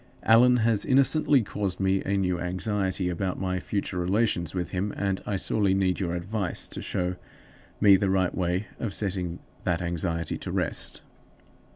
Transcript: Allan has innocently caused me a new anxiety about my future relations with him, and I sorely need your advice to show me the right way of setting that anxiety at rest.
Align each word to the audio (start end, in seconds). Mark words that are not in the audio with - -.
Allan 0.23 0.57
has 0.57 0.83
innocently 0.83 1.43
caused 1.43 1.79
me 1.79 2.01
a 2.05 2.17
new 2.17 2.39
anxiety 2.39 3.07
about 3.07 3.39
my 3.39 3.59
future 3.59 3.99
relations 3.99 4.55
with 4.55 4.71
him, 4.71 4.91
and 4.97 5.21
I 5.27 5.37
sorely 5.37 5.75
need 5.75 5.99
your 5.99 6.15
advice 6.15 6.67
to 6.69 6.81
show 6.81 7.17
me 7.79 7.97
the 7.97 8.09
right 8.09 8.33
way 8.33 8.65
of 8.79 8.95
setting 8.95 9.37
that 9.63 9.79
anxiety 9.79 10.37
at 10.37 10.47
rest. 10.47 11.03